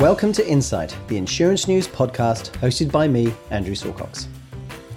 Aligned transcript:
Welcome 0.00 0.32
to 0.34 0.48
Insight, 0.48 0.96
the 1.08 1.16
insurance 1.16 1.66
news 1.66 1.88
podcast 1.88 2.52
hosted 2.60 2.92
by 2.92 3.08
me, 3.08 3.34
Andrew 3.50 3.74
Silcox. 3.74 4.28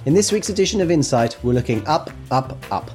In 0.06 0.14
this 0.14 0.32
week's 0.32 0.50
edition 0.50 0.80
of 0.80 0.92
Insight, 0.92 1.38
we're 1.42 1.54
looking 1.54 1.84
up, 1.88 2.12
up, 2.30 2.56
up. 2.72 2.92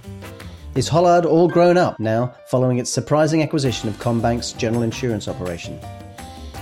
Is 0.76 0.86
Hollard 0.86 1.26
all 1.26 1.48
grown 1.48 1.76
up 1.76 1.98
now 1.98 2.32
following 2.46 2.78
its 2.78 2.92
surprising 2.92 3.42
acquisition 3.42 3.88
of 3.88 3.96
CommBank's 3.96 4.52
general 4.52 4.84
insurance 4.84 5.26
operation? 5.26 5.80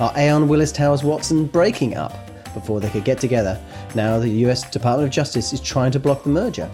Are 0.00 0.14
Aon 0.16 0.48
Willis 0.48 0.72
Towers 0.72 1.04
Watson 1.04 1.44
breaking 1.44 1.94
up 1.94 2.14
before 2.54 2.80
they 2.80 2.88
could 2.88 3.04
get 3.04 3.20
together 3.20 3.62
now 3.94 4.18
the 4.18 4.46
US 4.46 4.70
Department 4.70 5.06
of 5.06 5.12
Justice 5.12 5.52
is 5.52 5.60
trying 5.60 5.90
to 5.90 6.00
block 6.00 6.22
the 6.22 6.30
merger? 6.30 6.70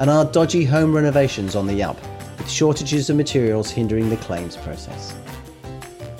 And 0.00 0.10
are 0.10 0.26
dodgy 0.26 0.66
home 0.66 0.94
renovations 0.94 1.56
on 1.56 1.66
the 1.66 1.82
up, 1.82 1.96
with 2.36 2.50
shortages 2.50 3.08
of 3.08 3.16
materials 3.16 3.70
hindering 3.70 4.10
the 4.10 4.18
claims 4.18 4.54
process? 4.54 5.14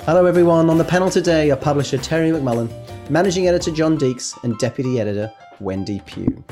Hello, 0.07 0.25
everyone. 0.25 0.69
On 0.69 0.77
the 0.77 0.85
panel 0.85 1.09
today 1.09 1.51
are 1.51 1.57
publisher 1.57 1.97
Terry 1.97 2.29
McMullen, 2.29 2.71
managing 3.09 3.49
editor 3.49 3.71
John 3.71 3.97
Deeks, 3.97 4.41
and 4.41 4.57
deputy 4.57 5.01
editor 5.01 5.29
Wendy 5.59 5.99
Pugh. 6.05 6.45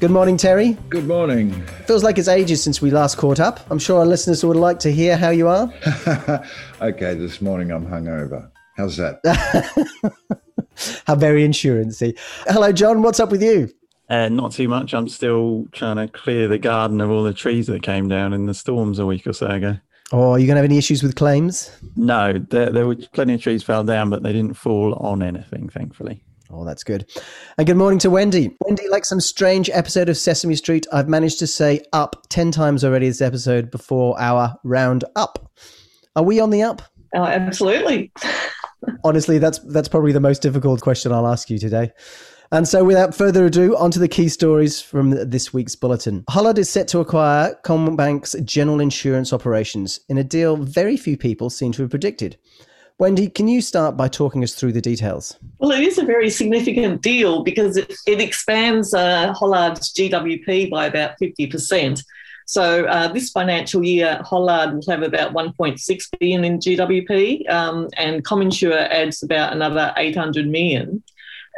Good 0.00 0.10
morning, 0.10 0.38
Terry. 0.38 0.78
Good 0.88 1.06
morning. 1.06 1.52
Feels 1.86 2.02
like 2.02 2.16
it's 2.16 2.28
ages 2.28 2.62
since 2.62 2.80
we 2.80 2.90
last 2.90 3.18
caught 3.18 3.40
up. 3.40 3.60
I'm 3.70 3.78
sure 3.78 3.98
our 3.98 4.06
listeners 4.06 4.42
would 4.42 4.56
like 4.56 4.78
to 4.78 4.90
hear 4.90 5.18
how 5.18 5.28
you 5.28 5.48
are. 5.48 5.70
okay, 6.80 7.14
this 7.14 7.42
morning 7.42 7.70
I'm 7.70 7.86
hungover. 7.86 8.50
How's 8.78 8.96
that? 8.96 9.20
how 11.06 11.14
very 11.14 11.44
insurancy. 11.44 12.16
Hello, 12.46 12.72
John. 12.72 13.02
What's 13.02 13.20
up 13.20 13.30
with 13.30 13.42
you? 13.42 13.68
Uh, 14.08 14.30
not 14.30 14.52
too 14.52 14.68
much. 14.68 14.94
I'm 14.94 15.10
still 15.10 15.66
trying 15.72 15.96
to 15.96 16.08
clear 16.08 16.48
the 16.48 16.56
garden 16.56 17.02
of 17.02 17.10
all 17.10 17.22
the 17.22 17.34
trees 17.34 17.66
that 17.66 17.82
came 17.82 18.08
down 18.08 18.32
in 18.32 18.46
the 18.46 18.54
storms 18.54 18.98
a 18.98 19.04
week 19.04 19.26
or 19.26 19.34
so 19.34 19.48
ago. 19.48 19.76
Or 20.12 20.36
are 20.36 20.38
you 20.38 20.46
going 20.46 20.56
to 20.56 20.62
have 20.62 20.70
any 20.70 20.76
issues 20.76 21.02
with 21.02 21.16
claims? 21.16 21.70
No, 21.96 22.34
there, 22.34 22.70
there 22.70 22.86
were 22.86 22.96
plenty 23.14 23.34
of 23.34 23.42
trees 23.42 23.62
fell 23.62 23.82
down, 23.82 24.10
but 24.10 24.22
they 24.22 24.32
didn't 24.32 24.54
fall 24.54 24.94
on 24.94 25.22
anything, 25.22 25.70
thankfully. 25.70 26.22
Oh, 26.50 26.66
that's 26.66 26.84
good. 26.84 27.10
And 27.56 27.66
good 27.66 27.78
morning 27.78 27.98
to 28.00 28.10
Wendy. 28.10 28.54
Wendy, 28.60 28.86
like 28.90 29.06
some 29.06 29.20
strange 29.20 29.70
episode 29.72 30.10
of 30.10 30.18
Sesame 30.18 30.54
Street, 30.54 30.86
I've 30.92 31.08
managed 31.08 31.38
to 31.38 31.46
say 31.46 31.80
up 31.94 32.26
10 32.28 32.50
times 32.50 32.84
already 32.84 33.08
this 33.08 33.22
episode 33.22 33.70
before 33.70 34.20
our 34.20 34.54
round 34.64 35.04
up. 35.16 35.50
Are 36.14 36.22
we 36.22 36.40
on 36.40 36.50
the 36.50 36.62
up? 36.62 36.82
Oh, 37.14 37.24
absolutely. 37.24 38.12
Honestly, 39.04 39.38
that's 39.38 39.60
that's 39.60 39.88
probably 39.88 40.12
the 40.12 40.20
most 40.20 40.42
difficult 40.42 40.80
question 40.80 41.12
I'll 41.12 41.28
ask 41.28 41.48
you 41.48 41.58
today. 41.58 41.90
And 42.52 42.68
so, 42.68 42.84
without 42.84 43.14
further 43.14 43.46
ado, 43.46 43.74
on 43.78 43.90
to 43.92 43.98
the 43.98 44.06
key 44.06 44.28
stories 44.28 44.78
from 44.78 45.10
this 45.30 45.54
week's 45.54 45.74
bulletin. 45.74 46.22
Hollard 46.28 46.58
is 46.58 46.68
set 46.68 46.86
to 46.88 47.00
acquire 47.00 47.58
CommBank's 47.64 48.36
general 48.44 48.78
insurance 48.78 49.32
operations 49.32 50.00
in 50.10 50.18
a 50.18 50.24
deal 50.24 50.58
very 50.58 50.98
few 50.98 51.16
people 51.16 51.48
seem 51.48 51.72
to 51.72 51.82
have 51.82 51.90
predicted. 51.90 52.36
Wendy, 52.98 53.30
can 53.30 53.48
you 53.48 53.62
start 53.62 53.96
by 53.96 54.06
talking 54.06 54.44
us 54.44 54.54
through 54.54 54.72
the 54.72 54.82
details? 54.82 55.38
Well, 55.60 55.72
it 55.72 55.80
is 55.80 55.96
a 55.96 56.04
very 56.04 56.28
significant 56.28 57.00
deal 57.00 57.42
because 57.42 57.78
it, 57.78 57.94
it 58.06 58.20
expands 58.20 58.92
uh, 58.92 59.32
Hollard's 59.32 59.90
GWP 59.94 60.68
by 60.68 60.84
about 60.84 61.12
50%. 61.22 62.04
So 62.46 62.84
uh, 62.84 63.08
this 63.08 63.30
financial 63.30 63.82
year, 63.82 64.20
Hollard 64.26 64.74
will 64.74 64.92
have 64.92 65.02
about 65.02 65.32
1.6 65.32 66.04
billion 66.20 66.44
in 66.44 66.58
GWP, 66.58 67.48
um, 67.48 67.88
and 67.96 68.22
CommInsure 68.24 68.90
adds 68.90 69.22
about 69.22 69.54
another 69.54 69.94
800 69.96 70.46
million. 70.46 71.02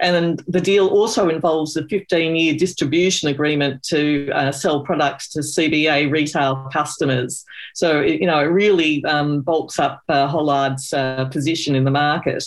And 0.01 0.43
the 0.49 0.61
deal 0.61 0.89
also 0.89 1.29
involves 1.29 1.77
a 1.77 1.87
15 1.87 2.35
year 2.35 2.55
distribution 2.55 3.29
agreement 3.29 3.83
to 3.85 4.31
uh, 4.33 4.51
sell 4.51 4.83
products 4.83 5.29
to 5.31 5.41
CBA 5.41 6.11
retail 6.11 6.69
customers. 6.73 7.45
So, 7.75 8.01
it, 8.01 8.21
you 8.21 8.27
know, 8.27 8.41
it 8.41 8.47
really 8.47 9.05
um, 9.05 9.43
bulks 9.43 9.79
up 9.79 10.03
uh, 10.09 10.27
Hollard's 10.27 10.93
uh, 10.93 11.27
position 11.27 11.75
in 11.75 11.85
the 11.85 11.91
market. 11.91 12.45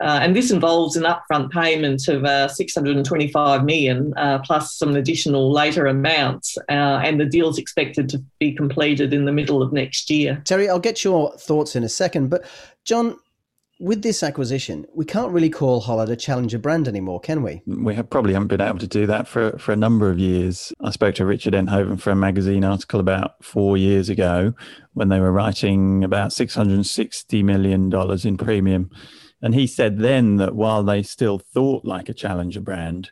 Uh, 0.00 0.20
and 0.22 0.36
this 0.36 0.50
involves 0.50 0.96
an 0.96 1.04
upfront 1.04 1.50
payment 1.50 2.06
of 2.08 2.24
uh, 2.24 2.48
625 2.48 3.64
million 3.64 4.12
uh, 4.16 4.38
plus 4.40 4.74
some 4.74 4.94
additional 4.94 5.50
later 5.50 5.86
amounts. 5.86 6.58
Uh, 6.68 7.00
and 7.02 7.18
the 7.18 7.24
deal 7.24 7.48
is 7.48 7.58
expected 7.58 8.08
to 8.10 8.22
be 8.38 8.52
completed 8.52 9.14
in 9.14 9.24
the 9.24 9.32
middle 9.32 9.62
of 9.62 9.72
next 9.72 10.10
year. 10.10 10.42
Terry, 10.44 10.68
I'll 10.68 10.78
get 10.78 11.02
your 11.02 11.32
thoughts 11.38 11.76
in 11.76 11.82
a 11.82 11.88
second. 11.88 12.28
But, 12.28 12.44
John, 12.84 13.18
with 13.78 14.02
this 14.02 14.22
acquisition, 14.22 14.86
we 14.94 15.04
can't 15.04 15.32
really 15.32 15.50
call 15.50 15.80
Hollard 15.80 16.08
a 16.08 16.16
challenger 16.16 16.58
brand 16.58 16.88
anymore, 16.88 17.20
can 17.20 17.42
we? 17.42 17.62
We 17.66 17.94
have 17.94 18.08
probably 18.08 18.32
haven't 18.32 18.48
been 18.48 18.60
able 18.60 18.78
to 18.78 18.86
do 18.86 19.06
that 19.06 19.28
for, 19.28 19.58
for 19.58 19.72
a 19.72 19.76
number 19.76 20.10
of 20.10 20.18
years. 20.18 20.72
I 20.80 20.90
spoke 20.90 21.14
to 21.16 21.26
Richard 21.26 21.54
Enthoven 21.54 22.00
for 22.00 22.10
a 22.10 22.16
magazine 22.16 22.64
article 22.64 23.00
about 23.00 23.44
four 23.44 23.76
years 23.76 24.08
ago 24.08 24.54
when 24.94 25.08
they 25.08 25.20
were 25.20 25.32
writing 25.32 26.04
about 26.04 26.30
$660 26.30 27.44
million 27.44 27.92
in 28.24 28.36
premium. 28.36 28.90
And 29.42 29.54
he 29.54 29.66
said 29.66 29.98
then 29.98 30.36
that 30.36 30.54
while 30.54 30.82
they 30.82 31.02
still 31.02 31.38
thought 31.38 31.84
like 31.84 32.08
a 32.08 32.14
challenger 32.14 32.60
brand, 32.60 33.10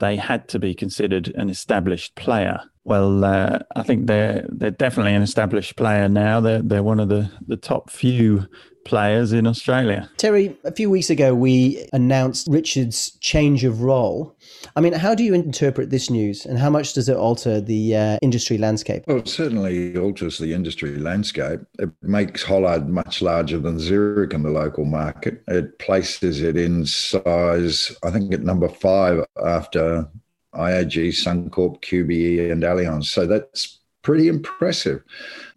they 0.00 0.16
had 0.16 0.48
to 0.48 0.58
be 0.58 0.74
considered 0.74 1.28
an 1.36 1.48
established 1.48 2.16
player. 2.16 2.60
Well, 2.82 3.24
uh, 3.24 3.60
I 3.76 3.82
think 3.82 4.06
they're 4.06 4.46
they're 4.48 4.70
definitely 4.70 5.14
an 5.14 5.22
established 5.22 5.76
player 5.76 6.08
now. 6.08 6.40
They're 6.40 6.62
they're 6.62 6.82
one 6.82 6.98
of 6.98 7.10
the, 7.10 7.30
the 7.46 7.58
top 7.58 7.90
few 7.90 8.48
players 8.84 9.32
in 9.32 9.46
Australia. 9.46 10.10
Terry, 10.16 10.56
a 10.64 10.72
few 10.72 10.90
weeks 10.90 11.10
ago, 11.10 11.34
we 11.34 11.86
announced 11.92 12.46
Richard's 12.50 13.12
change 13.20 13.64
of 13.64 13.82
role. 13.82 14.36
I 14.76 14.80
mean, 14.80 14.92
how 14.92 15.14
do 15.14 15.24
you 15.24 15.34
interpret 15.34 15.90
this 15.90 16.10
news 16.10 16.46
and 16.46 16.58
how 16.58 16.70
much 16.70 16.92
does 16.92 17.08
it 17.08 17.16
alter 17.16 17.60
the 17.60 17.96
uh, 17.96 18.18
industry 18.22 18.58
landscape? 18.58 19.04
Well, 19.06 19.18
it 19.18 19.28
certainly 19.28 19.96
alters 19.96 20.38
the 20.38 20.52
industry 20.52 20.96
landscape. 20.96 21.60
It 21.78 21.90
makes 22.02 22.42
Hollard 22.42 22.88
much 22.88 23.22
larger 23.22 23.58
than 23.58 23.78
Zurich 23.78 24.32
in 24.32 24.42
the 24.42 24.50
local 24.50 24.84
market. 24.84 25.42
It 25.48 25.78
places 25.78 26.42
it 26.42 26.56
in 26.56 26.86
size, 26.86 27.96
I 28.02 28.10
think, 28.10 28.32
at 28.32 28.42
number 28.42 28.68
five 28.68 29.24
after 29.44 30.08
IAG, 30.54 31.08
Suncorp, 31.08 31.82
QBE, 31.82 32.50
and 32.50 32.62
Allianz. 32.62 33.06
So 33.06 33.26
that's 33.26 33.79
pretty 34.02 34.28
impressive. 34.28 35.02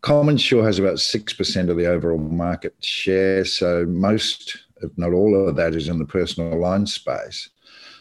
CommInsure 0.02 0.64
has 0.64 0.80
about 0.80 0.96
6% 0.96 1.70
of 1.70 1.78
the 1.78 1.86
overall 1.86 2.18
market 2.18 2.76
share. 2.82 3.46
So 3.46 3.86
most, 3.86 4.58
if 4.82 4.92
not 4.98 5.14
all 5.14 5.48
of 5.48 5.56
that, 5.56 5.76
is 5.76 5.88
in 5.88 6.00
the 6.00 6.06
personal 6.06 6.60
line 6.60 6.86
space. 6.86 7.50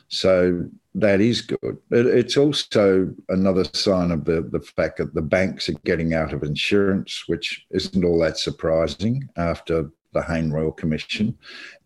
So 0.09 0.69
that 0.95 1.21
is 1.21 1.41
good. 1.41 1.79
It's 1.91 2.37
also 2.37 3.15
another 3.31 3.65
sign 3.73 4.11
of 4.11 4.25
the, 4.25 4.43
the 4.43 4.61
fact 4.61 4.99
that 4.99 5.15
the 5.15 5.23
banks 5.23 5.69
are 5.69 5.79
getting 5.85 6.13
out 6.13 6.33
of 6.35 6.43
insurance, 6.43 7.25
which 7.29 7.65
isn't 7.71 8.05
all 8.05 8.19
that 8.21 8.37
surprising 8.37 9.29
after 9.37 9.91
the 10.13 10.23
Hayne 10.23 10.51
Royal 10.51 10.73
Commission 10.73 11.37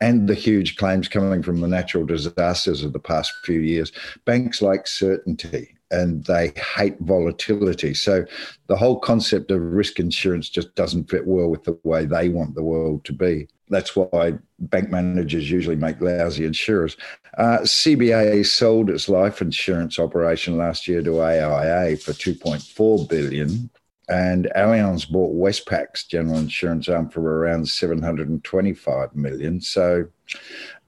and 0.01 0.29
the 0.29 0.35
huge 0.35 0.77
claims 0.77 1.09
coming 1.09 1.43
from 1.43 1.61
the 1.61 1.69
natural 1.69 2.05
disasters 2.05 2.83
of 2.83 2.93
the 2.93 2.99
past 2.99 3.33
few 3.45 3.61
years. 3.61 3.93
Banks 4.25 4.61
like 4.61 4.87
certainty 4.87 5.77
and 5.91 6.25
they 6.25 6.53
hate 6.77 6.99
volatility. 7.01 7.95
So 7.95 8.25
the 8.67 8.77
whole 8.77 8.99
concept 8.99 9.51
of 9.51 9.61
risk 9.61 10.01
insurance 10.01 10.49
just 10.49 10.75
doesn't 10.75 11.11
fit 11.11 11.27
well 11.27 11.49
with 11.49 11.65
the 11.65 11.79
way 11.85 12.05
they 12.05 12.29
want 12.29 12.55
the 12.55 12.65
world 12.65 13.05
to 13.05 13.13
be. 13.13 13.49
That's 13.69 13.97
why 13.97 14.35
bank 14.59 14.91
managers 14.91 15.51
usually 15.51 15.77
make 15.77 16.01
lousy 16.01 16.45
insurers. 16.45 16.97
Uh, 17.37 17.59
CBA 17.63 18.47
sold 18.47 18.91
its 18.91 19.09
life 19.09 19.43
insurance 19.43 19.99
operation 19.99 20.57
last 20.57 20.87
year 20.87 21.03
to 21.03 21.21
AIA 21.21 21.97
for 21.97 22.13
2.4 22.13 23.09
billion, 23.09 23.71
and 24.09 24.49
Allianz 24.55 25.11
bought 25.11 25.35
Westpac's 25.35 26.05
general 26.05 26.39
insurance 26.39 26.89
arm 26.89 27.09
for 27.09 27.21
around 27.21 27.69
725 27.69 29.17
million. 29.17 29.61
So 29.61 30.07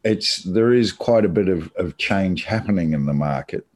it's 0.05 0.43
there 0.45 0.73
is 0.73 0.93
quite 0.93 1.25
a 1.25 1.29
bit 1.29 1.49
of, 1.49 1.73
of 1.77 1.97
change 1.99 2.45
happening 2.45 2.93
in 2.93 3.07
the 3.07 3.15
market. 3.15 3.67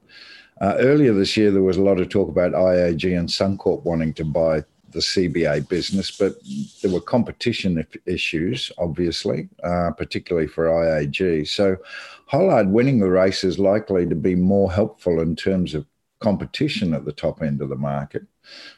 Uh, 0.60 0.76
earlier 0.78 1.12
this 1.12 1.36
year, 1.36 1.50
there 1.50 1.62
was 1.62 1.76
a 1.76 1.82
lot 1.82 1.98
of 1.98 2.08
talk 2.08 2.28
about 2.28 2.52
IAG 2.52 3.18
and 3.18 3.28
Suncorp 3.28 3.82
wanting 3.82 4.14
to 4.14 4.24
buy 4.24 4.62
the 4.92 5.00
CBA 5.00 5.68
business, 5.68 6.10
but 6.10 6.34
there 6.82 6.92
were 6.92 7.00
competition 7.00 7.84
issues, 8.06 8.70
obviously, 8.78 9.48
uh, 9.64 9.90
particularly 9.96 10.46
for 10.46 10.66
IAG. 10.66 11.48
So 11.48 11.76
Hollard 12.26 12.68
winning 12.68 13.00
the 13.00 13.10
race 13.10 13.42
is 13.42 13.58
likely 13.58 14.06
to 14.06 14.14
be 14.14 14.34
more 14.34 14.70
helpful 14.70 15.20
in 15.20 15.34
terms 15.34 15.74
of 15.74 15.86
competition 16.20 16.94
at 16.94 17.04
the 17.04 17.12
top 17.12 17.42
end 17.42 17.60
of 17.60 17.68
the 17.68 17.76
market, 17.76 18.24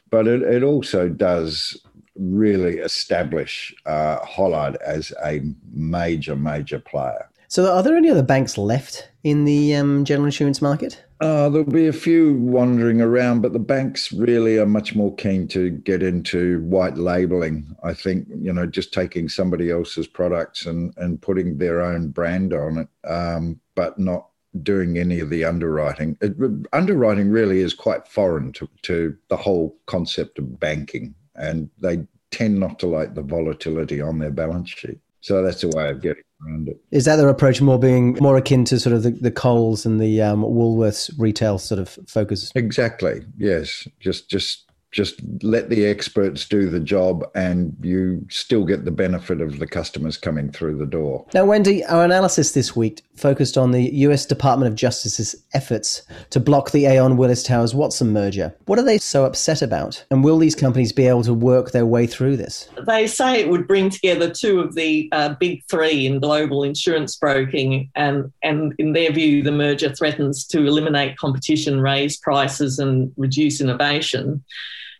but 0.09 0.27
it, 0.27 0.41
it 0.41 0.63
also 0.63 1.09
does 1.09 1.79
really 2.15 2.77
establish 2.77 3.75
uh, 3.85 4.19
Hollard 4.25 4.77
as 4.85 5.11
a 5.23 5.41
major, 5.71 6.35
major 6.35 6.79
player. 6.79 7.29
So, 7.47 7.71
are 7.71 7.83
there 7.83 7.95
any 7.95 8.09
other 8.09 8.23
banks 8.23 8.57
left 8.57 9.09
in 9.23 9.45
the 9.45 9.75
um, 9.75 10.03
general 10.03 10.25
insurance 10.25 10.61
market? 10.61 11.03
Uh, 11.21 11.47
there'll 11.47 11.63
be 11.63 11.87
a 11.87 11.93
few 11.93 12.33
wandering 12.33 13.01
around, 13.01 13.41
but 13.41 13.53
the 13.53 13.59
banks 13.59 14.11
really 14.11 14.57
are 14.57 14.65
much 14.65 14.95
more 14.95 15.15
keen 15.15 15.47
to 15.47 15.69
get 15.69 16.03
into 16.03 16.59
white 16.61 16.97
labeling. 16.97 17.73
I 17.83 17.93
think, 17.93 18.27
you 18.41 18.51
know, 18.51 18.65
just 18.65 18.93
taking 18.93 19.29
somebody 19.29 19.71
else's 19.71 20.07
products 20.07 20.65
and, 20.65 20.93
and 20.97 21.21
putting 21.21 21.57
their 21.57 21.81
own 21.81 22.09
brand 22.09 22.53
on 22.53 22.79
it, 22.79 23.09
um, 23.09 23.61
but 23.75 23.97
not 23.97 24.27
doing 24.63 24.97
any 24.97 25.19
of 25.19 25.29
the 25.29 25.45
underwriting. 25.45 26.17
It, 26.21 26.35
underwriting 26.73 27.29
really 27.29 27.59
is 27.59 27.73
quite 27.73 28.07
foreign 28.07 28.51
to, 28.53 28.69
to 28.83 29.15
the 29.29 29.37
whole 29.37 29.77
concept 29.85 30.39
of 30.39 30.59
banking, 30.59 31.15
and 31.35 31.69
they 31.79 32.05
tend 32.31 32.59
not 32.59 32.79
to 32.79 32.87
like 32.87 33.15
the 33.15 33.21
volatility 33.21 34.01
on 34.01 34.19
their 34.19 34.31
balance 34.31 34.69
sheet. 34.69 34.99
So 35.21 35.41
that's 35.41 35.63
a 35.63 35.69
way 35.69 35.89
of 35.89 36.01
getting 36.01 36.23
around 36.45 36.69
it. 36.69 36.79
Is 36.91 37.05
that 37.05 37.15
their 37.15 37.29
approach 37.29 37.59
more 37.59 37.79
being 37.79 38.17
more 38.21 38.37
akin 38.37 38.63
to 38.65 38.79
sort 38.79 38.95
of 38.95 39.03
the, 39.03 39.09
the 39.09 39.31
Coles 39.31 39.85
and 39.85 39.99
the 39.99 40.21
um, 40.21 40.43
Woolworths 40.43 41.11
retail 41.17 41.57
sort 41.57 41.79
of 41.79 41.97
focus? 42.07 42.51
Exactly. 42.53 43.25
Yes. 43.37 43.87
Just 43.99 44.29
just 44.29 44.64
just 44.95 45.21
let 45.43 45.69
the 45.69 45.85
experts 45.85 46.47
do 46.47 46.69
the 46.69 46.79
job 46.79 47.25
and 47.35 47.75
you 47.81 48.25
still 48.29 48.63
get 48.63 48.85
the 48.85 48.91
benefit 48.91 49.41
of 49.41 49.59
the 49.59 49.67
customers 49.67 50.15
coming 50.15 50.49
through 50.49 50.77
the 50.77 50.85
door. 50.85 51.25
Now, 51.33 51.43
Wendy, 51.43 51.83
our 51.83 52.05
analysis 52.05 52.53
this 52.53 52.77
week 52.77 53.03
focused 53.17 53.57
on 53.57 53.71
the 53.71 53.93
US 53.93 54.25
Department 54.25 54.71
of 54.71 54.77
Justice's 54.77 55.35
efforts 55.53 56.03
to 56.29 56.39
block 56.39 56.71
the 56.71 56.85
Aon 56.85 57.17
Willis 57.17 57.43
Towers 57.43 57.75
Watson 57.75 58.13
merger. 58.13 58.55
What 58.67 58.79
are 58.79 58.85
they 58.85 58.97
so 58.97 59.25
upset 59.25 59.61
about? 59.61 60.01
And 60.11 60.23
will 60.23 60.37
these 60.37 60.55
companies 60.55 60.93
be 60.93 61.07
able 61.07 61.23
to 61.23 61.33
work 61.33 61.71
their 61.71 61.85
way 61.85 62.07
through 62.07 62.37
this? 62.37 62.69
They 62.87 63.05
say 63.05 63.41
it 63.41 63.49
would 63.49 63.67
bring 63.67 63.89
together 63.89 64.31
two 64.31 64.61
of 64.61 64.75
the 64.75 65.09
uh, 65.11 65.35
big 65.37 65.61
three 65.69 66.05
in 66.05 66.21
global 66.21 66.63
insurance 66.63 67.17
broking, 67.17 67.91
and, 67.95 68.31
and 68.43 68.73
in 68.79 68.93
their 68.93 69.11
view, 69.11 69.43
the 69.43 69.51
merger 69.51 69.93
threatens 69.93 70.45
to 70.47 70.65
eliminate 70.65 71.17
competition, 71.17 71.81
raise 71.81 72.15
prices, 72.15 72.79
and 72.79 73.11
reduce 73.17 73.59
innovation. 73.59 74.41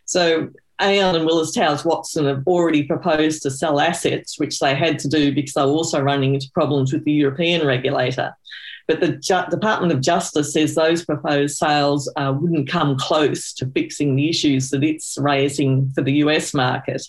So 0.06 0.48
Aon 0.80 1.16
and 1.16 1.26
Willis 1.26 1.52
Towers 1.52 1.84
Watson 1.84 2.26
have 2.26 2.46
already 2.46 2.82
proposed 2.84 3.42
to 3.42 3.50
sell 3.50 3.80
assets, 3.80 4.38
which 4.38 4.58
they 4.58 4.74
had 4.74 4.98
to 5.00 5.08
do 5.08 5.34
because 5.34 5.54
they 5.54 5.62
were 5.62 5.68
also 5.68 6.00
running 6.00 6.34
into 6.34 6.50
problems 6.52 6.92
with 6.92 7.04
the 7.04 7.12
European 7.12 7.66
regulator. 7.66 8.34
But 8.86 9.00
the 9.00 9.16
Ju- 9.16 9.50
Department 9.50 9.92
of 9.92 10.00
Justice 10.00 10.52
says 10.52 10.74
those 10.74 11.04
proposed 11.04 11.56
sales 11.56 12.10
uh, 12.16 12.32
wouldn't 12.38 12.68
come 12.68 12.96
close 12.96 13.52
to 13.54 13.66
fixing 13.70 14.14
the 14.14 14.28
issues 14.28 14.70
that 14.70 14.84
it's 14.84 15.18
raising 15.20 15.90
for 15.94 16.02
the 16.02 16.12
US 16.24 16.54
market. 16.54 17.02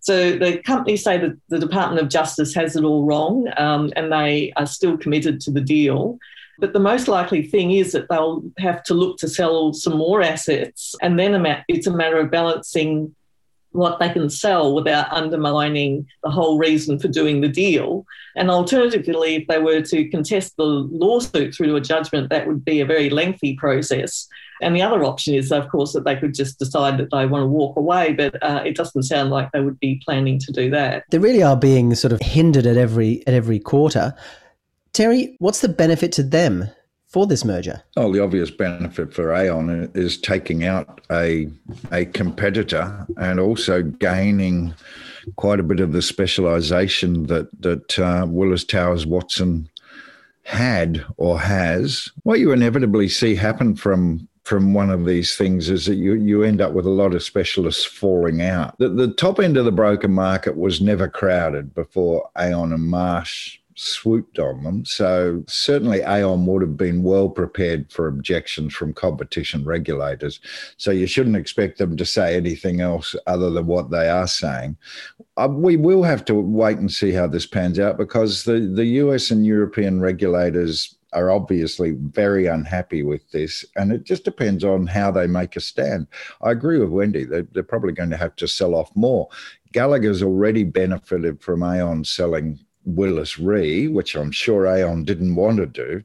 So 0.00 0.36
the 0.36 0.58
companies 0.58 1.02
say 1.04 1.18
that 1.18 1.36
the 1.48 1.58
Department 1.58 2.02
of 2.02 2.08
Justice 2.08 2.54
has 2.54 2.76
it 2.76 2.84
all 2.84 3.04
wrong 3.04 3.48
um, 3.56 3.92
and 3.96 4.12
they 4.12 4.52
are 4.56 4.66
still 4.66 4.98
committed 4.98 5.40
to 5.42 5.50
the 5.50 5.60
deal. 5.60 6.18
But 6.58 6.72
the 6.72 6.80
most 6.80 7.08
likely 7.08 7.42
thing 7.42 7.72
is 7.72 7.92
that 7.92 8.08
they'll 8.08 8.42
have 8.58 8.82
to 8.84 8.94
look 8.94 9.18
to 9.18 9.28
sell 9.28 9.72
some 9.72 9.96
more 9.96 10.22
assets, 10.22 10.94
and 11.02 11.18
then 11.18 11.34
it's 11.68 11.86
a 11.86 11.96
matter 11.96 12.18
of 12.18 12.30
balancing 12.30 13.14
what 13.72 13.98
they 13.98 14.10
can 14.10 14.28
sell 14.28 14.74
without 14.74 15.10
undermining 15.10 16.06
the 16.22 16.30
whole 16.30 16.58
reason 16.58 16.98
for 16.98 17.08
doing 17.08 17.40
the 17.40 17.48
deal. 17.48 18.04
And 18.36 18.50
alternatively, 18.50 19.36
if 19.36 19.46
they 19.48 19.58
were 19.58 19.80
to 19.80 20.08
contest 20.10 20.56
the 20.56 20.64
lawsuit 20.64 21.54
through 21.54 21.68
to 21.68 21.76
a 21.76 21.80
judgment, 21.80 22.30
that 22.30 22.46
would 22.46 22.64
be 22.64 22.80
a 22.80 22.86
very 22.86 23.10
lengthy 23.10 23.54
process. 23.56 24.28
And 24.60 24.76
the 24.76 24.82
other 24.82 25.04
option 25.04 25.34
is, 25.34 25.50
of 25.50 25.68
course, 25.68 25.92
that 25.92 26.04
they 26.04 26.16
could 26.16 26.34
just 26.34 26.58
decide 26.58 26.98
that 26.98 27.10
they 27.10 27.26
want 27.26 27.42
to 27.42 27.46
walk 27.46 27.76
away, 27.76 28.12
but 28.12 28.40
uh, 28.42 28.62
it 28.64 28.76
doesn't 28.76 29.02
sound 29.02 29.30
like 29.30 29.50
they 29.52 29.60
would 29.60 29.80
be 29.80 30.00
planning 30.04 30.38
to 30.38 30.52
do 30.52 30.70
that. 30.70 31.04
They 31.10 31.18
really 31.18 31.42
are 31.42 31.56
being 31.56 31.94
sort 31.94 32.12
of 32.12 32.20
hindered 32.20 32.66
at 32.66 32.76
every 32.76 33.26
at 33.26 33.34
every 33.34 33.58
quarter. 33.58 34.14
Terry, 34.92 35.36
what's 35.38 35.60
the 35.60 35.68
benefit 35.68 36.12
to 36.12 36.22
them 36.22 36.68
for 37.08 37.26
this 37.26 37.44
merger? 37.44 37.82
Oh, 37.96 38.12
the 38.12 38.22
obvious 38.22 38.50
benefit 38.50 39.14
for 39.14 39.32
Aon 39.32 39.90
is 39.94 40.18
taking 40.18 40.64
out 40.64 41.00
a 41.10 41.48
a 41.90 42.06
competitor 42.06 43.06
and 43.16 43.40
also 43.40 43.82
gaining 43.82 44.74
quite 45.36 45.60
a 45.60 45.64
bit 45.64 45.80
of 45.80 45.92
the 45.92 46.02
specialisation 46.02 47.26
that 47.26 47.48
that 47.60 47.98
uh, 47.98 48.26
Willis 48.28 48.64
Towers 48.64 49.06
Watson 49.06 49.68
had 50.44 51.04
or 51.16 51.40
has. 51.40 52.10
What 52.24 52.40
you 52.40 52.52
inevitably 52.52 53.08
see 53.08 53.34
happen 53.34 53.76
from 53.76 54.28
from 54.44 54.74
one 54.74 54.90
of 54.90 55.06
these 55.06 55.36
things 55.36 55.70
is 55.70 55.86
that 55.86 55.94
you, 55.94 56.14
you 56.14 56.42
end 56.42 56.60
up 56.60 56.72
with 56.72 56.84
a 56.84 56.90
lot 56.90 57.14
of 57.14 57.22
specialists 57.22 57.84
falling 57.84 58.42
out. 58.42 58.76
The, 58.78 58.88
the 58.88 59.12
top 59.12 59.38
end 59.38 59.56
of 59.56 59.64
the 59.64 59.70
broker 59.70 60.08
market 60.08 60.56
was 60.56 60.80
never 60.80 61.08
crowded 61.08 61.72
before 61.72 62.28
Aon 62.36 62.72
and 62.72 62.82
Marsh 62.82 63.60
swooped 63.82 64.38
on 64.38 64.62
them. 64.62 64.84
So 64.84 65.42
certainly 65.48 66.00
Aon 66.00 66.46
would 66.46 66.62
have 66.62 66.76
been 66.76 67.02
well 67.02 67.28
prepared 67.28 67.90
for 67.90 68.06
objections 68.06 68.74
from 68.74 68.94
competition 68.94 69.64
regulators. 69.64 70.40
So 70.76 70.90
you 70.90 71.06
shouldn't 71.06 71.36
expect 71.36 71.78
them 71.78 71.96
to 71.96 72.06
say 72.06 72.36
anything 72.36 72.80
else 72.80 73.16
other 73.26 73.50
than 73.50 73.66
what 73.66 73.90
they 73.90 74.08
are 74.08 74.28
saying. 74.28 74.76
Uh, 75.36 75.48
we 75.50 75.76
will 75.76 76.02
have 76.02 76.24
to 76.26 76.34
wait 76.34 76.78
and 76.78 76.90
see 76.90 77.12
how 77.12 77.26
this 77.26 77.46
pans 77.46 77.78
out 77.78 77.96
because 77.96 78.44
the, 78.44 78.60
the 78.60 78.86
US 78.86 79.30
and 79.30 79.44
European 79.44 80.00
regulators 80.00 80.96
are 81.12 81.30
obviously 81.30 81.92
very 81.92 82.46
unhappy 82.46 83.02
with 83.02 83.30
this, 83.32 83.64
and 83.76 83.92
it 83.92 84.04
just 84.04 84.24
depends 84.24 84.64
on 84.64 84.86
how 84.86 85.10
they 85.10 85.26
make 85.26 85.56
a 85.56 85.60
stand. 85.60 86.06
I 86.40 86.52
agree 86.52 86.78
with 86.78 86.88
Wendy; 86.88 87.24
they're, 87.24 87.46
they're 87.52 87.62
probably 87.62 87.92
going 87.92 88.10
to 88.10 88.16
have 88.16 88.34
to 88.36 88.48
sell 88.48 88.74
off 88.74 88.90
more. 88.94 89.28
Gallagher's 89.72 90.22
already 90.22 90.64
benefited 90.64 91.40
from 91.42 91.62
Aon 91.62 92.04
selling 92.04 92.58
Willis 92.84 93.38
Re, 93.38 93.88
which 93.88 94.14
I'm 94.14 94.32
sure 94.32 94.66
Aon 94.66 95.04
didn't 95.04 95.34
want 95.34 95.58
to 95.58 95.66
do. 95.66 96.04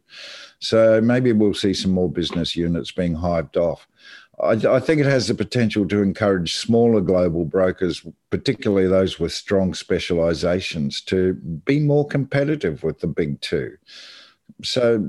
So 0.59 1.01
maybe 1.01 1.31
we'll 1.31 1.53
see 1.53 1.73
some 1.73 1.91
more 1.91 2.09
business 2.09 2.55
units 2.55 2.91
being 2.91 3.15
hived 3.15 3.57
off. 3.57 3.87
I, 4.41 4.51
I, 4.51 4.79
think 4.79 5.01
it 5.01 5.07
has 5.07 5.27
the 5.27 5.33
potential 5.33 5.87
to 5.87 6.01
encourage 6.01 6.55
smaller 6.55 7.01
global 7.01 7.43
brokers, 7.43 8.05
particularly 8.29 8.87
those 8.87 9.19
with 9.19 9.31
strong 9.31 9.73
specializations, 9.73 11.01
to 11.01 11.33
be 11.33 11.79
more 11.79 12.05
competitive 12.05 12.83
with 12.83 12.99
the 12.99 13.07
big 13.07 13.41
two. 13.41 13.77
So, 14.63 15.03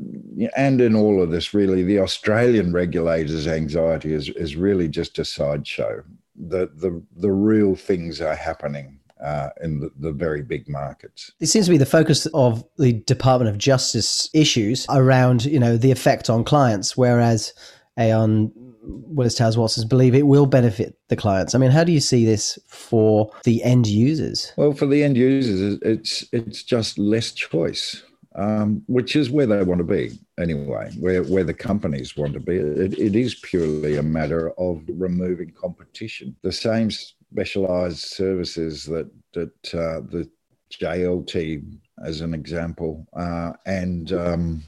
and 0.57 0.81
in 0.81 0.95
all 0.95 1.23
of 1.23 1.31
this, 1.31 1.53
really, 1.53 1.83
the 1.83 2.01
Australian 2.01 2.73
regulators' 2.73 3.47
anxiety 3.47 4.15
is, 4.15 4.31
is 4.31 4.57
really 4.57 4.89
just 4.89 5.19
a 5.19 5.25
sideshow. 5.25 6.03
The, 6.35 6.71
the, 6.75 7.03
the 7.17 7.33
real 7.33 7.75
things 7.75 8.21
are 8.21 8.35
happening 8.35 8.98
uh, 9.23 9.51
in 9.63 9.81
the, 9.81 9.91
the, 9.99 10.13
very 10.13 10.43
big 10.43 10.69
markets. 10.69 11.33
It 11.41 11.47
seems 11.47 11.67
to 11.67 11.71
be 11.71 11.77
the 11.79 11.87
focus 11.87 12.27
of 12.35 12.65
the 12.79 12.93
Department 12.93 13.51
of 13.51 13.59
Justice 13.59 14.31
issues 14.33 14.87
around, 14.89 15.45
you 15.45 15.59
know, 15.59 15.77
the 15.77 15.91
effect 15.91 16.31
on 16.31 16.45
clients, 16.45 16.97
whereas 16.97 17.53
Aon 17.99 18.53
Willis 18.83 19.35
Towers 19.35 19.59
Watson's 19.59 19.85
believe 19.85 20.15
it 20.15 20.27
will 20.27 20.47
benefit 20.47 20.97
the 21.09 21.17
clients. 21.17 21.55
I 21.55 21.59
mean, 21.59 21.71
how 21.71 21.85
do 21.85 21.93
you 21.93 22.01
see 22.01 22.25
this 22.25 22.59
for 22.69 23.31
the 23.45 23.63
end 23.63 23.87
users? 23.87 24.53
Well, 24.57 24.73
for 24.73 24.87
the 24.87 25.03
end 25.03 25.17
users, 25.17 25.79
it's 25.83 26.25
it's 26.33 26.63
just 26.63 26.99
less 26.99 27.33
choice. 27.33 28.03
Um, 28.35 28.83
which 28.87 29.17
is 29.17 29.31
where 29.31 29.47
they 29.47 29.65
want 29.65 29.79
to 29.79 29.85
be 29.85 30.17
anyway, 30.39 30.93
where, 31.01 31.25
where 31.25 31.43
the 31.43 31.55
companies 31.55 32.17
want 32.17 32.35
to 32.35 32.41
be. 32.41 32.55
It, 32.55 32.97
it 32.97 33.17
is 33.17 33.35
purely 33.35 33.97
a 33.97 34.03
matter 34.03 34.51
of 34.51 34.85
removing 34.87 35.51
competition. 35.51 36.37
The 36.43 36.53
same 36.53 36.91
specialized 37.33 37.99
services 37.99 38.85
that 38.85 39.11
that 39.35 39.75
uh, 39.75 40.01
the 40.11 40.29
JLT, 40.71 41.65
as 42.05 42.21
an 42.21 42.35
example, 42.35 43.07
uh, 43.15 43.53
and 43.67 44.13
um, 44.13 44.63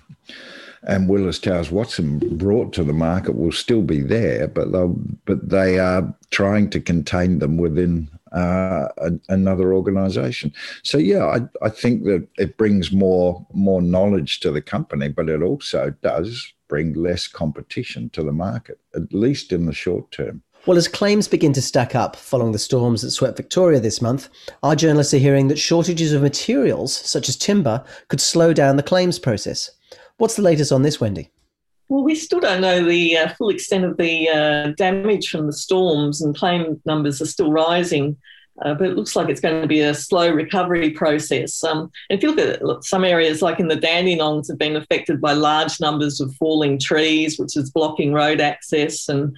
and 0.82 1.08
Willis 1.08 1.38
Towers 1.38 1.70
Watson 1.70 2.18
brought 2.38 2.73
to 2.75 2.84
the 2.84 2.92
market 2.92 3.37
will 3.37 3.52
still 3.52 3.82
be 3.82 4.00
there, 4.00 4.49
but 4.49 4.73
they 4.73 4.87
but 5.26 5.49
they 5.49 5.78
are 5.78 6.14
trying 6.30 6.70
to 6.70 6.80
contain 6.80 7.38
them 7.38 7.56
within 7.56 8.08
uh, 8.32 8.88
a, 8.99 9.12
another 9.28 9.75
organisation. 9.75 10.52
So 10.82 10.99
yeah, 10.99 11.26
I, 11.26 11.66
I 11.66 11.68
think 11.68 12.04
that 12.04 12.26
it 12.38 12.56
brings 12.56 12.92
more 12.92 13.46
more 13.52 13.82
knowledge 13.82 14.40
to 14.40 14.50
the 14.50 14.62
company, 14.62 15.08
but 15.08 15.28
it 15.28 15.42
also 15.42 15.94
does 16.02 16.52
bring 16.68 16.94
less 16.94 17.26
competition 17.26 18.08
to 18.11 18.23
the 18.23 18.32
market, 18.32 18.78
at 18.94 19.12
least 19.12 19.52
in 19.52 19.66
the 19.66 19.73
short 19.73 20.11
term. 20.12 20.42
Well, 20.66 20.76
as 20.76 20.88
claims 20.88 21.26
begin 21.26 21.54
to 21.54 21.62
stack 21.62 21.94
up 21.94 22.16
following 22.16 22.52
the 22.52 22.58
storms 22.58 23.00
that 23.00 23.12
swept 23.12 23.38
Victoria 23.38 23.80
this 23.80 24.02
month, 24.02 24.28
our 24.62 24.76
journalists 24.76 25.14
are 25.14 25.18
hearing 25.18 25.48
that 25.48 25.58
shortages 25.58 26.12
of 26.12 26.20
materials, 26.20 26.94
such 26.94 27.30
as 27.30 27.36
timber, 27.36 27.82
could 28.08 28.20
slow 28.20 28.52
down 28.52 28.76
the 28.76 28.82
claims 28.82 29.18
process. 29.18 29.70
What's 30.18 30.36
the 30.36 30.42
latest 30.42 30.70
on 30.70 30.82
this, 30.82 31.00
Wendy? 31.00 31.30
Well, 31.88 32.04
we 32.04 32.14
still 32.14 32.40
don't 32.40 32.60
know 32.60 32.84
the 32.84 33.16
uh, 33.16 33.28
full 33.38 33.48
extent 33.48 33.84
of 33.84 33.96
the 33.96 34.28
uh, 34.28 34.72
damage 34.76 35.30
from 35.30 35.46
the 35.46 35.52
storms, 35.54 36.20
and 36.20 36.36
claim 36.36 36.80
numbers 36.84 37.22
are 37.22 37.26
still 37.26 37.50
rising. 37.50 38.18
Uh, 38.62 38.74
but 38.74 38.88
it 38.88 38.96
looks 38.96 39.16
like 39.16 39.30
it's 39.30 39.40
going 39.40 39.62
to 39.62 39.66
be 39.66 39.80
a 39.80 39.94
slow 39.94 40.30
recovery 40.30 40.90
process. 40.90 41.64
Um, 41.64 41.90
and 42.10 42.18
if 42.18 42.22
you 42.22 42.34
look 42.34 42.38
at 42.78 42.84
some 42.84 43.04
areas, 43.04 43.40
like 43.40 43.58
in 43.58 43.68
the 43.68 43.76
Dandenongs, 43.76 44.48
have 44.48 44.58
been 44.58 44.76
affected 44.76 45.18
by 45.20 45.32
large 45.32 45.80
numbers 45.80 46.20
of 46.20 46.34
falling 46.34 46.78
trees, 46.78 47.38
which 47.38 47.56
is 47.56 47.70
blocking 47.70 48.12
road 48.12 48.38
access 48.40 49.08
and 49.08 49.34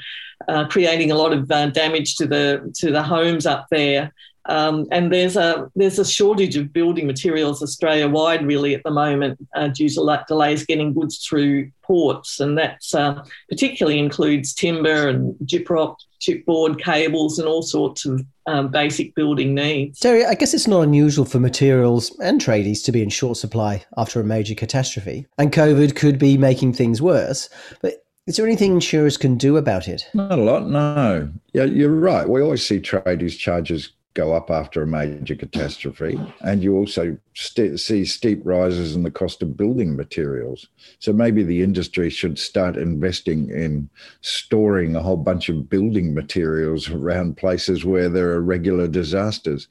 uh, 0.48 0.66
creating 0.68 1.10
a 1.10 1.14
lot 1.14 1.32
of 1.32 1.50
uh, 1.50 1.66
damage 1.66 2.16
to 2.16 2.26
the 2.26 2.72
to 2.76 2.90
the 2.90 3.02
homes 3.02 3.46
up 3.46 3.66
there. 3.70 4.12
Um, 4.46 4.86
and 4.90 5.12
there's 5.12 5.36
a 5.36 5.70
there's 5.76 5.98
a 5.98 6.04
shortage 6.04 6.56
of 6.56 6.72
building 6.72 7.06
materials 7.06 7.62
Australia 7.62 8.08
wide 8.08 8.44
really 8.44 8.74
at 8.74 8.82
the 8.82 8.90
moment 8.90 9.38
uh, 9.54 9.68
due 9.68 9.88
to 9.90 10.24
delays 10.26 10.66
getting 10.66 10.92
goods 10.92 11.24
through 11.24 11.70
ports, 11.82 12.40
and 12.40 12.58
that 12.58 12.80
uh, 12.94 13.22
particularly 13.48 14.00
includes 14.00 14.52
timber 14.52 15.08
and 15.08 15.36
gyprock, 15.44 15.96
chipboard, 16.20 16.80
cables, 16.82 17.38
and 17.38 17.46
all 17.46 17.62
sorts 17.62 18.04
of 18.04 18.24
um, 18.46 18.68
basic 18.68 19.14
building 19.14 19.54
needs. 19.54 20.00
Terry, 20.00 20.24
I 20.24 20.34
guess 20.34 20.54
it's 20.54 20.66
not 20.66 20.80
unusual 20.80 21.24
for 21.24 21.38
materials 21.38 22.16
and 22.20 22.40
tradies 22.40 22.82
to 22.84 22.92
be 22.92 23.02
in 23.02 23.10
short 23.10 23.36
supply 23.36 23.84
after 23.96 24.20
a 24.20 24.24
major 24.24 24.56
catastrophe, 24.56 25.24
and 25.38 25.52
COVID 25.52 25.94
could 25.94 26.18
be 26.18 26.36
making 26.36 26.72
things 26.72 27.00
worse. 27.00 27.48
But 27.80 28.04
is 28.32 28.36
there 28.36 28.46
anything 28.46 28.72
insurers 28.72 29.18
can 29.18 29.36
do 29.36 29.58
about 29.58 29.88
it? 29.88 30.06
Not 30.14 30.38
a 30.38 30.42
lot, 30.42 30.66
no. 30.66 31.30
Yeah, 31.52 31.64
you're 31.64 31.90
right. 31.90 32.26
We 32.26 32.40
always 32.40 32.66
see 32.66 32.80
tradies 32.80 33.36
charges 33.36 33.92
go 34.14 34.32
up 34.32 34.50
after 34.50 34.82
a 34.82 34.86
major 34.86 35.34
catastrophe, 35.34 36.18
and 36.40 36.62
you 36.62 36.74
also 36.74 37.18
st- 37.34 37.78
see 37.78 38.06
steep 38.06 38.40
rises 38.42 38.96
in 38.96 39.02
the 39.02 39.10
cost 39.10 39.42
of 39.42 39.54
building 39.54 39.94
materials. 39.94 40.66
So 40.98 41.12
maybe 41.12 41.42
the 41.42 41.62
industry 41.62 42.08
should 42.08 42.38
start 42.38 42.78
investing 42.78 43.50
in 43.50 43.90
storing 44.22 44.96
a 44.96 45.02
whole 45.02 45.18
bunch 45.18 45.50
of 45.50 45.68
building 45.68 46.14
materials 46.14 46.88
around 46.88 47.36
places 47.36 47.84
where 47.84 48.08
there 48.08 48.30
are 48.30 48.40
regular 48.40 48.88
disasters. 48.88 49.68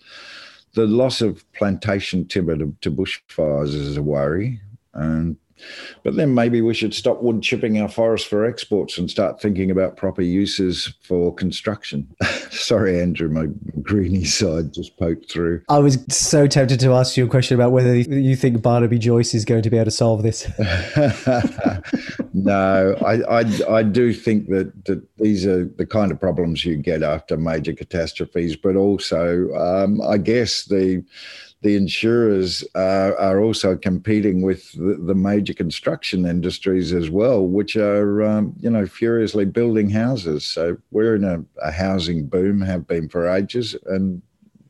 The 0.74 0.86
loss 0.86 1.22
of 1.22 1.52
plantation 1.54 2.28
timber 2.28 2.58
to, 2.58 2.76
to 2.82 2.92
bushfires 2.92 3.74
is 3.74 3.98
a 3.98 4.04
worry. 4.04 4.62
And 4.94 5.36
but 6.04 6.16
then 6.16 6.34
maybe 6.34 6.62
we 6.62 6.74
should 6.74 6.94
stop 6.94 7.22
wood 7.22 7.42
chipping 7.42 7.80
our 7.80 7.90
forests 7.90 8.28
for 8.28 8.46
exports 8.46 8.98
and 8.98 9.10
start 9.10 9.42
thinking 9.42 9.72
about 9.72 9.98
proper 9.98 10.22
uses 10.22 10.94
for 11.02 11.34
construction. 11.34 12.08
Sorry, 12.52 13.02
Andrew, 13.02 13.30
my 13.30 13.48
greeny 13.82 14.26
side 14.26 14.74
just 14.74 14.98
poked 14.98 15.32
through. 15.32 15.62
I 15.70 15.80
was 15.80 16.04
so 16.10 16.48
tempted 16.48 16.80
to 16.82 16.94
ask 16.94 17.18
you 17.18 17.26
a 17.26 17.30
question 17.30 17.56
about 17.56 17.72
whether 17.72 17.96
you 17.96 18.36
think 18.36 18.62
Barnaby 18.62 19.00
Joyce 19.00 19.34
is 19.34 19.46
going 19.46 19.62
to 19.64 19.70
be 19.70 19.78
able 19.78 19.86
to 19.86 19.92
solve 19.92 20.24
this. 20.24 20.48
no, 22.34 22.96
I, 23.06 23.42
I, 23.42 23.78
I 23.78 23.84
do 23.84 24.14
think 24.14 24.50
that, 24.50 24.86
that 24.86 25.04
these 25.18 25.46
are 25.46 25.66
the 25.66 25.86
kind 25.86 26.12
of 26.12 26.20
problems 26.20 26.66
you 26.66 26.78
get 26.78 27.04
after 27.04 27.38
major 27.38 27.74
catastrophes, 27.74 28.56
but 28.56 28.76
also, 28.76 29.52
um, 29.54 30.02
I 30.02 30.18
guess 30.18 30.66
the 30.66 31.04
the 31.62 31.76
insurers 31.76 32.64
are, 32.74 33.16
are 33.18 33.40
also 33.40 33.76
competing 33.76 34.42
with 34.42 34.72
the, 34.74 34.96
the, 34.96 35.16
major 35.16 35.54
construction 35.54 36.26
industries 36.26 36.92
as 36.92 37.10
well, 37.10 37.46
which 37.46 37.76
are 37.76 38.24
um, 38.24 38.54
you 38.60 38.70
know 38.70 38.86
furiously 38.86 39.46
building 39.46 39.90
houses. 39.90 40.46
So 40.46 40.78
we're 40.90 41.16
in 41.16 41.24
a, 41.24 41.44
a 41.62 41.72
housing 41.72 42.26
boom, 42.26 42.62
have 42.62 42.88
been 42.88 43.10
for 43.10 43.28
ages, 43.28 43.76
and 43.86 44.22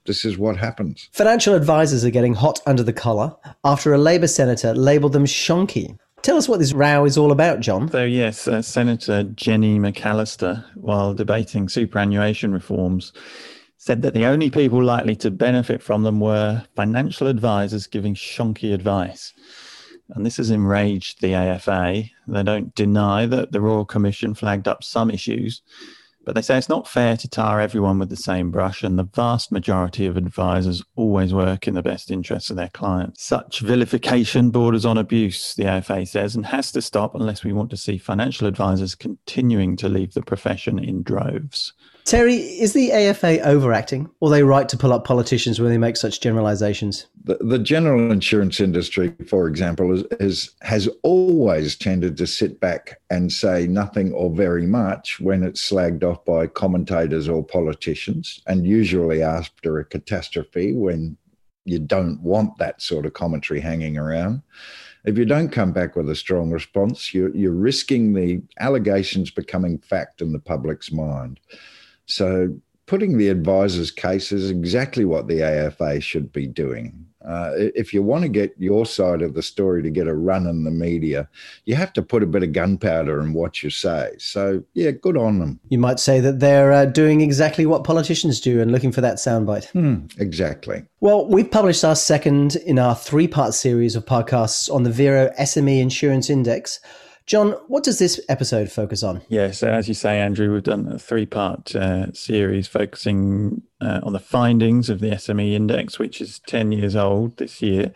this 0.06 0.26
is 0.26 0.38
what 0.38 0.58
happens. 0.58 1.10
Financial 1.14 1.56
advisors 1.56 2.04
are 2.04 2.10
getting 2.10 2.34
hot 2.34 2.60
under 2.66 2.84
the 2.84 2.94
collar 2.94 3.36
after 3.64 3.94
a 3.94 3.98
Labour 3.98 4.28
senator 4.28 4.74
labelled 4.74 5.14
them 5.14 5.26
shonky. 5.26 5.98
Tell 6.24 6.38
us 6.38 6.48
what 6.48 6.60
this 6.60 6.74
row 6.74 7.06
is 7.06 7.18
all 7.18 7.32
about, 7.32 7.62
John. 7.62 7.90
So, 7.90 8.04
yes, 8.04 8.48
uh, 8.48 8.62
Senator 8.62 9.24
Jenny 9.24 9.80
McAllister, 9.80 10.64
while 10.76 11.16
debating 11.16 11.68
superannuation 11.68 12.52
reforms, 12.52 13.12
said 13.84 14.04
that 14.04 14.14
the 14.14 14.26
only 14.26 14.52
people 14.52 14.84
likely 14.84 15.16
to 15.16 15.32
benefit 15.32 15.82
from 15.82 16.04
them 16.04 16.20
were 16.20 16.64
financial 16.76 17.26
advisors 17.26 17.88
giving 17.88 18.14
shonky 18.14 18.76
advice. 18.76 19.34
And 20.12 20.24
this 20.24 20.38
has 20.38 20.52
enraged 20.52 21.20
the 21.20 21.34
AFA. 21.34 22.04
They 22.28 22.44
don't 22.44 22.76
deny 22.76 23.26
that 23.26 23.52
the 23.52 23.60
Royal 23.60 23.84
Commission 23.84 24.36
flagged 24.36 24.68
up 24.68 24.84
some 24.84 25.10
issues, 25.10 25.64
but 26.24 26.36
they 26.36 26.44
say 26.44 26.60
it's 26.60 26.70
not 26.70 26.88
fair 26.88 27.18
to 27.18 27.28
tar 27.28 27.60
everyone 27.60 27.98
with 27.98 28.10
the 28.10 28.16
same 28.16 28.52
brush, 28.52 28.84
and 28.84 29.00
the 29.00 29.10
vast 29.16 29.52
majority 29.52 30.06
of 30.06 30.16
advisors 30.16 30.84
always 30.96 31.34
work 31.34 31.68
in 31.68 31.74
the 31.74 31.82
best 31.82 32.12
interests 32.12 32.52
of 32.52 32.58
their 32.58 32.70
clients. 32.70 33.24
Such 33.24 33.62
vilification 33.62 34.52
borders 34.52 34.86
on 34.86 35.00
abuse, 35.00 35.56
the 35.56 35.66
AFA 35.66 36.06
says, 36.06 36.36
and 36.36 36.46
has 36.46 36.72
to 36.74 36.84
stop 36.84 37.16
unless 37.16 37.44
we 37.44 37.52
want 37.52 37.72
to 37.72 37.78
see 37.78 37.98
financial 37.98 38.46
advisors 38.46 38.94
continuing 38.94 39.76
to 39.78 39.90
leave 39.90 40.14
the 40.14 40.22
profession 40.22 40.78
in 40.78 41.02
droves. 41.02 41.74
Terry, 42.06 42.36
is 42.36 42.74
the 42.74 42.92
AFA 42.92 43.40
overacting, 43.42 44.10
or 44.20 44.30
they 44.30 44.44
right 44.44 44.68
to 44.70 44.78
pull 44.78 44.92
up 44.92 45.06
politicians 45.06 45.60
when 45.60 45.70
they 45.70 45.78
make 45.78 45.96
such 45.96 46.20
generalizations? 46.20 47.06
The, 47.24 47.38
the 47.38 47.60
general 47.60 48.12
insurance 48.12 48.60
industry, 48.60 49.14
for 49.28 49.48
example, 49.48 49.94
is, 49.94 50.04
is, 50.20 50.52
has 50.62 50.90
always 51.04 51.76
tended 51.76 52.18
to 52.18 52.28
sit 52.28 52.60
back 52.60 53.00
and 53.10 53.32
say 53.32 53.68
nothing 53.68 54.12
or 54.14 54.32
very 54.32 54.66
much 54.66 55.20
when 55.20 55.44
it's 55.44 55.70
slagged 55.70 56.04
off 56.04 56.26
by 56.26 56.48
commentators 56.48 57.30
or 57.30 57.46
politicians, 57.46 58.42
and 58.48 58.66
usually 58.66 59.22
after 59.22 59.78
a 59.78 59.86
catastrophe 59.86 60.74
when 60.74 61.18
you 61.66 61.80
don't 61.80 62.20
want 62.22 62.58
that 62.58 62.82
sort 62.82 63.06
of 63.06 63.14
commentary 63.14 63.60
hanging 63.60 63.98
around. 63.98 64.42
If 65.04 65.18
you 65.18 65.26
don't 65.26 65.50
come 65.50 65.72
back 65.72 65.96
with 65.96 66.10
a 66.10 66.16
strong 66.16 66.52
response, 66.52 67.14
you're, 67.14 67.36
you're 67.36 67.54
risking 67.54 68.14
the 68.14 68.42
allegations 68.60 69.32
becoming 69.32 69.80
fact 69.80 70.22
in 70.22 70.32
the 70.32 70.40
public's 70.40 70.92
mind. 70.92 71.40
So 72.12 72.56
putting 72.86 73.18
the 73.18 73.30
advisor's 73.30 73.92
case 73.92 74.32
is 74.32 74.52
exactly 74.52 75.06
what 75.06 75.28
the 75.28 75.42
AFA 75.42 76.02
should 76.02 76.32
be 76.32 76.46
doing. 76.46 77.06
Uh, 77.26 77.52
if 77.56 77.94
you 77.94 78.02
want 78.02 78.24
to 78.24 78.30
get 78.30 78.54
your 78.58 78.86
side 78.86 79.22
of 79.22 79.36
the 79.36 79.44
story 79.44 79.84
to 79.84 79.90
get 79.92 80.08
a 80.08 80.14
run 80.14 80.48
in 80.48 80.64
the 80.64 80.72
media, 80.72 81.30
you 81.66 81.76
have 81.76 81.94
to 81.94 82.02
put 82.02 82.24
a 82.24 82.26
bit 82.26 82.44
of 82.44 82.52
gunpowder 82.52 83.22
in 83.22 83.34
what 83.34 83.62
you 83.62 83.70
say. 83.70 84.12
So, 84.18 84.64
yeah, 84.74 84.92
good 84.92 85.18
on 85.18 85.40
them. 85.40 85.60
You 85.70 85.78
might 85.78 86.00
say 86.00 86.20
that 86.20 86.40
they're 86.40 86.72
uh, 86.72 86.86
doing 86.86 87.22
exactly 87.22 87.66
what 87.66 87.84
politicians 87.84 88.40
do 88.40 88.60
and 88.60 88.72
looking 88.72 88.92
for 88.92 89.02
that 89.02 89.18
soundbite. 89.18 89.70
Hmm, 89.70 90.08
exactly. 90.18 90.84
Well, 91.00 91.28
we've 91.28 91.50
published 91.50 91.86
our 91.86 91.96
second 91.96 92.56
in 92.56 92.80
our 92.80 92.96
three 92.96 93.28
part 93.28 93.54
series 93.54 93.96
of 93.96 94.06
podcasts 94.06 94.74
on 94.74 94.84
the 94.84 94.92
Vero 94.92 95.32
SME 95.40 95.80
Insurance 95.80 96.30
Index. 96.30 96.80
John, 97.28 97.52
what 97.68 97.84
does 97.84 98.00
this 98.00 98.20
episode 98.30 98.72
focus 98.72 99.04
on? 99.04 99.22
Yeah, 99.30 99.52
so 99.52 99.70
as 99.70 99.88
you 99.88 99.94
say, 99.94 100.20
Andrew, 100.20 100.54
we've 100.54 100.64
done 100.64 100.88
a 100.88 101.00
three 101.00 101.26
part 101.26 101.76
uh, 101.76 102.12
series 102.14 102.68
focusing 102.68 103.62
uh, 103.80 104.02
on 104.04 104.14
the 104.14 104.20
findings 104.20 104.90
of 104.90 105.00
the 105.00 105.12
SME 105.12 105.54
index, 105.54 106.00
which 106.00 106.20
is 106.20 106.40
10 106.48 106.72
years 106.72 106.96
old 106.96 107.38
this 107.38 107.62
year. 107.62 107.94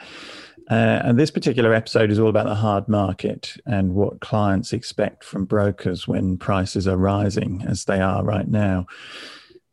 Uh, 0.70 1.00
and 1.04 1.20
this 1.20 1.30
particular 1.30 1.74
episode 1.74 2.10
is 2.10 2.20
all 2.20 2.30
about 2.30 2.48
the 2.48 2.56
hard 2.56 2.88
market 2.88 3.56
and 3.66 3.94
what 3.94 4.20
clients 4.20 4.74
expect 4.74 5.24
from 5.24 5.46
brokers 5.46 6.08
when 6.08 6.38
prices 6.38 6.88
are 6.88 6.98
rising, 6.98 7.64
as 7.68 7.86
they 7.86 8.00
are 8.00 8.24
right 8.24 8.48
now. 8.48 8.86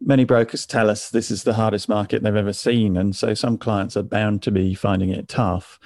Many 0.00 0.24
brokers 0.24 0.66
tell 0.66 0.90
us 0.90 1.08
this 1.08 1.30
is 1.30 1.44
the 1.44 1.54
hardest 1.54 1.88
market 1.88 2.22
they've 2.22 2.34
ever 2.34 2.52
seen. 2.52 2.96
And 2.96 3.14
so 3.14 3.32
some 3.32 3.56
clients 3.56 3.96
are 3.96 4.02
bound 4.02 4.42
to 4.42 4.50
be 4.50 4.74
finding 4.74 5.10
it 5.10 5.28
tough. 5.28 5.78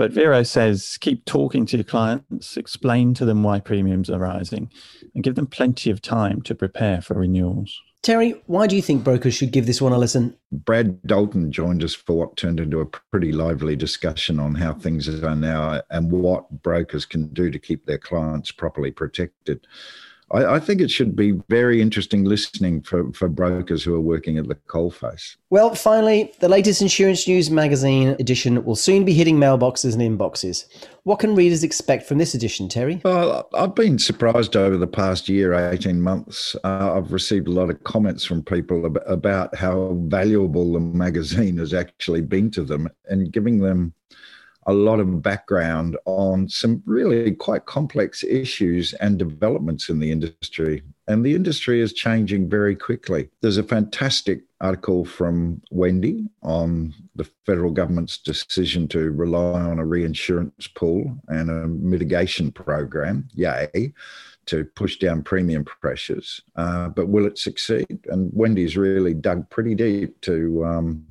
But 0.00 0.12
Vero 0.12 0.42
says 0.44 0.96
keep 0.98 1.26
talking 1.26 1.66
to 1.66 1.76
your 1.76 1.84
clients, 1.84 2.56
explain 2.56 3.12
to 3.12 3.26
them 3.26 3.42
why 3.42 3.60
premiums 3.60 4.08
are 4.08 4.18
rising, 4.18 4.70
and 5.14 5.22
give 5.22 5.34
them 5.34 5.46
plenty 5.46 5.90
of 5.90 6.00
time 6.00 6.40
to 6.44 6.54
prepare 6.54 7.02
for 7.02 7.18
renewals. 7.18 7.78
Terry, 8.00 8.40
why 8.46 8.66
do 8.66 8.76
you 8.76 8.80
think 8.80 9.04
brokers 9.04 9.34
should 9.34 9.52
give 9.52 9.66
this 9.66 9.82
one 9.82 9.92
a 9.92 9.98
listen? 9.98 10.34
Brad 10.50 11.02
Dalton 11.02 11.52
joined 11.52 11.84
us 11.84 11.92
for 11.92 12.16
what 12.16 12.38
turned 12.38 12.60
into 12.60 12.80
a 12.80 12.86
pretty 12.86 13.30
lively 13.30 13.76
discussion 13.76 14.40
on 14.40 14.54
how 14.54 14.72
things 14.72 15.06
are 15.22 15.36
now 15.36 15.82
and 15.90 16.10
what 16.10 16.48
brokers 16.62 17.04
can 17.04 17.26
do 17.34 17.50
to 17.50 17.58
keep 17.58 17.84
their 17.84 17.98
clients 17.98 18.50
properly 18.50 18.90
protected. 18.90 19.66
I, 20.32 20.54
I, 20.54 20.60
think 20.60 20.80
it 20.80 20.90
should 20.90 21.16
be 21.16 21.32
very 21.48 21.80
interesting 21.80 22.24
listening 22.24 22.82
for, 22.82 23.12
for 23.12 23.28
brokers 23.28 23.82
who 23.82 23.94
are 23.94 24.00
working 24.00 24.38
at 24.38 24.48
the 24.48 24.54
coalface. 24.54 25.36
Well, 25.50 25.74
finally, 25.74 26.32
the 26.40 26.48
latest 26.48 26.80
Insurance 26.80 27.26
News 27.26 27.50
magazine 27.50 28.08
edition 28.20 28.64
will 28.64 28.76
soon 28.76 29.04
be 29.04 29.12
hitting 29.12 29.36
mailboxes 29.36 29.94
and 29.94 30.02
inboxes. 30.02 30.66
What 31.02 31.18
can 31.18 31.34
readers 31.34 31.64
expect 31.64 32.06
from 32.06 32.18
this 32.18 32.34
edition, 32.34 32.68
Terry? 32.68 33.00
Well, 33.04 33.48
I've 33.54 33.74
been 33.74 33.98
surprised 33.98 34.56
over 34.56 34.76
the 34.76 34.86
past 34.86 35.28
year, 35.28 35.54
18 35.54 36.00
months. 36.00 36.54
Uh, 36.62 36.94
I've 36.96 37.12
received 37.12 37.48
a 37.48 37.52
lot 37.52 37.70
of 37.70 37.82
comments 37.84 38.24
from 38.24 38.42
people 38.42 38.86
ab- 38.86 39.02
about 39.06 39.54
how 39.56 39.96
valuable 40.04 40.72
the 40.72 40.80
magazine 40.80 41.56
has 41.56 41.74
actually 41.74 42.22
been 42.22 42.50
to 42.52 42.62
them 42.62 42.88
and 43.08 43.32
giving 43.32 43.58
them 43.58 43.94
a 44.66 44.72
lot 44.72 45.00
of 45.00 45.22
background 45.22 45.96
on 46.04 46.48
some 46.48 46.82
really 46.84 47.32
quite 47.32 47.66
complex 47.66 48.22
issues 48.24 48.92
and 48.94 49.18
developments 49.18 49.88
in 49.88 49.98
the 49.98 50.12
industry. 50.12 50.82
And 51.08 51.24
the 51.24 51.34
industry 51.34 51.80
is 51.80 51.92
changing 51.92 52.48
very 52.48 52.76
quickly. 52.76 53.30
There's 53.40 53.56
a 53.56 53.62
fantastic 53.62 54.42
article 54.60 55.04
from 55.04 55.62
Wendy 55.70 56.28
on 56.42 56.94
the 57.16 57.24
federal 57.46 57.72
government's 57.72 58.18
decision 58.18 58.86
to 58.88 59.10
rely 59.10 59.60
on 59.60 59.78
a 59.78 59.86
reinsurance 59.86 60.68
pool 60.68 61.16
and 61.28 61.50
a 61.50 61.66
mitigation 61.66 62.52
program, 62.52 63.28
yay, 63.34 63.92
to 64.46 64.64
push 64.76 64.98
down 64.98 65.22
premium 65.22 65.64
pressures. 65.64 66.42
Uh, 66.56 66.88
but 66.88 67.08
will 67.08 67.26
it 67.26 67.38
succeed? 67.38 68.00
And 68.08 68.30
Wendy's 68.32 68.76
really 68.76 69.14
dug 69.14 69.48
pretty 69.50 69.74
deep 69.74 70.20
to 70.22 70.64
um, 70.64 71.06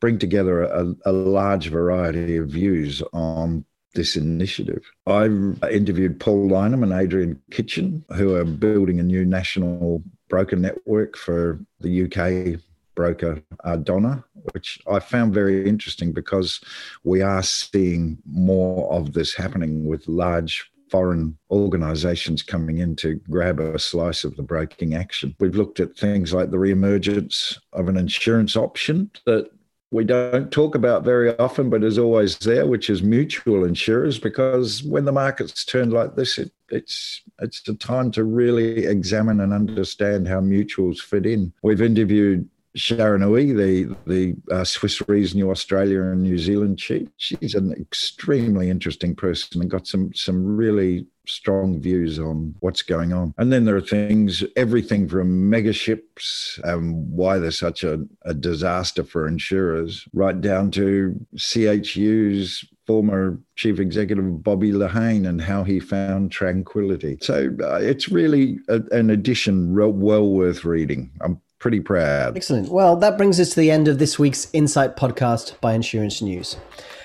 bring 0.00 0.18
together 0.18 0.62
a, 0.62 0.94
a 1.04 1.12
large 1.12 1.68
variety 1.68 2.36
of 2.36 2.48
views 2.48 3.02
on 3.12 3.64
this 3.94 4.16
initiative. 4.16 4.84
I've 5.06 5.58
interviewed 5.70 6.20
Paul 6.20 6.48
Lynham 6.48 6.82
and 6.82 6.92
Adrian 6.92 7.40
Kitchen, 7.50 8.04
who 8.14 8.34
are 8.36 8.44
building 8.44 9.00
a 9.00 9.02
new 9.02 9.24
national 9.24 10.02
broker 10.28 10.56
network 10.56 11.16
for 11.16 11.58
the 11.80 12.04
UK 12.04 12.60
broker 12.94 13.42
Ardonagh, 13.64 14.22
which 14.52 14.80
I 14.90 14.98
found 14.98 15.32
very 15.32 15.68
interesting 15.68 16.12
because 16.12 16.60
we 17.04 17.22
are 17.22 17.42
seeing 17.42 18.18
more 18.26 18.92
of 18.92 19.12
this 19.12 19.34
happening 19.34 19.84
with 19.84 20.06
large 20.08 20.70
foreign 20.90 21.36
organisations 21.50 22.42
coming 22.42 22.78
in 22.78 22.96
to 22.96 23.14
grab 23.30 23.60
a 23.60 23.78
slice 23.78 24.24
of 24.24 24.36
the 24.36 24.42
broking 24.42 24.94
action. 24.94 25.34
We've 25.38 25.54
looked 25.54 25.80
at 25.80 25.96
things 25.96 26.32
like 26.32 26.50
the 26.50 26.58
re-emergence 26.58 27.58
of 27.72 27.88
an 27.88 27.96
insurance 27.96 28.56
option 28.56 29.10
that 29.26 29.50
we 29.90 30.04
don't 30.04 30.50
talk 30.50 30.74
about 30.74 31.04
very 31.04 31.36
often, 31.38 31.70
but 31.70 31.82
is 31.82 31.98
always 31.98 32.36
there, 32.38 32.66
which 32.66 32.90
is 32.90 33.02
mutual 33.02 33.64
insurers. 33.64 34.18
Because 34.18 34.82
when 34.82 35.06
the 35.06 35.12
markets 35.12 35.64
turn 35.64 35.90
like 35.90 36.14
this, 36.14 36.38
it, 36.38 36.52
it's 36.68 37.22
it's 37.40 37.66
a 37.68 37.74
time 37.74 38.10
to 38.12 38.24
really 38.24 38.84
examine 38.84 39.40
and 39.40 39.52
understand 39.52 40.28
how 40.28 40.40
mutuals 40.40 40.98
fit 41.00 41.24
in. 41.24 41.52
We've 41.62 41.80
interviewed 41.80 42.48
Sharanui, 42.76 43.56
the 43.56 43.96
the 44.06 44.36
uh, 44.54 44.64
Swiss 44.64 45.00
Re's 45.08 45.34
New 45.34 45.50
Australia 45.50 46.02
and 46.02 46.22
New 46.22 46.38
Zealand 46.38 46.78
chief. 46.78 47.08
She's 47.16 47.54
an 47.54 47.72
extremely 47.72 48.70
interesting 48.70 49.14
person 49.14 49.60
and 49.60 49.70
got 49.70 49.86
some 49.86 50.12
some 50.14 50.56
really 50.56 51.06
strong 51.28 51.80
views 51.80 52.18
on 52.18 52.54
what's 52.60 52.82
going 52.82 53.12
on. 53.12 53.34
And 53.38 53.52
then 53.52 53.64
there 53.64 53.76
are 53.76 53.80
things, 53.80 54.42
everything 54.56 55.08
from 55.08 55.50
mega 55.50 55.72
ships 55.72 56.58
and 56.64 57.10
why 57.10 57.38
they're 57.38 57.50
such 57.50 57.84
a, 57.84 58.00
a 58.24 58.34
disaster 58.34 59.04
for 59.04 59.28
insurers, 59.28 60.06
right 60.12 60.40
down 60.40 60.70
to 60.72 61.14
CHU's 61.36 62.64
former 62.86 63.38
chief 63.56 63.78
executive 63.78 64.42
Bobby 64.42 64.72
Lehane 64.72 65.28
and 65.28 65.42
how 65.42 65.62
he 65.62 65.78
found 65.78 66.32
tranquility. 66.32 67.18
So 67.20 67.50
uh, 67.62 67.76
it's 67.76 68.08
really 68.08 68.58
a, 68.68 68.80
an 68.92 69.10
edition 69.10 69.74
well 69.74 70.26
worth 70.26 70.64
reading. 70.64 71.10
I'm 71.20 71.40
pretty 71.58 71.80
proud. 71.80 72.36
Excellent. 72.36 72.68
Well, 72.68 72.96
that 72.96 73.16
brings 73.16 73.40
us 73.40 73.50
to 73.50 73.60
the 73.60 73.70
end 73.70 73.88
of 73.88 73.98
this 73.98 74.18
week's 74.18 74.48
Insight 74.52 74.96
podcast 74.96 75.60
by 75.60 75.74
Insurance 75.74 76.22
News. 76.22 76.56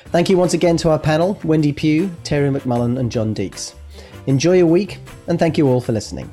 Thank 0.07 0.29
you 0.29 0.37
once 0.37 0.53
again 0.53 0.77
to 0.77 0.89
our 0.89 0.99
panel 0.99 1.39
Wendy 1.43 1.73
Pugh, 1.73 2.11
Terry 2.23 2.49
McMullen, 2.49 2.99
and 2.99 3.11
John 3.11 3.33
Deeks. 3.33 3.73
Enjoy 4.27 4.57
your 4.57 4.67
week, 4.67 4.99
and 5.27 5.39
thank 5.39 5.57
you 5.57 5.67
all 5.67 5.81
for 5.81 5.91
listening. 5.91 6.31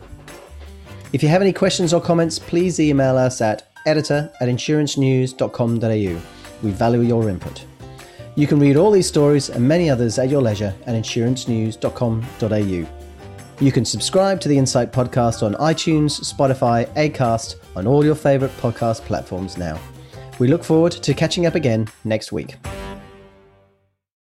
If 1.12 1.23
you 1.23 1.29
have 1.29 1.43
any 1.43 1.53
questions 1.53 1.93
or 1.93 2.00
comments, 2.00 2.39
please 2.39 2.79
email 2.79 3.17
us 3.17 3.41
at 3.41 3.69
editor 3.87 4.31
at 4.41 4.49
insurancenews.com.au. 4.49 6.23
We 6.62 6.71
value 6.71 7.00
your 7.00 7.29
input. 7.29 7.65
You 8.37 8.47
can 8.47 8.61
read 8.61 8.77
all 8.77 8.93
these 8.93 9.09
stories 9.09 9.50
and 9.50 9.67
many 9.67 9.91
others 9.91 10.19
at 10.19 10.29
your 10.29 10.41
leisure 10.41 10.73
at 10.87 10.95
insurancenews.com.au. 10.95 13.00
You 13.61 13.73
can 13.73 13.85
subscribe 13.85 14.40
to 14.40 14.49
the 14.49 14.57
Insight 14.57 14.90
podcast 14.90 15.43
on 15.43 15.52
iTunes, 15.57 16.19
Spotify, 16.25 16.87
Acast, 16.95 17.57
on 17.76 17.87
all 17.87 18.02
your 18.02 18.14
favourite 18.14 18.57
podcast 18.57 19.02
platforms 19.02 19.59
now. 19.59 19.79
We 20.38 20.49
look 20.49 20.64
forward 20.64 20.93
to 20.93 21.12
catching 21.12 21.45
up 21.45 21.55
again 21.55 21.87
next 22.05 22.33
week. 22.33 22.57